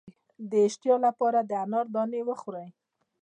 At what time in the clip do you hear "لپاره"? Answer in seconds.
1.05-1.39